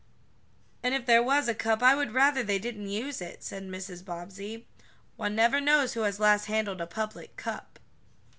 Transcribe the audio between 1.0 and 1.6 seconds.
there was a